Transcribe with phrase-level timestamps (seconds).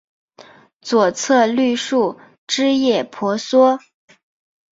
[0.81, 3.77] 左侧绿树枝叶婆娑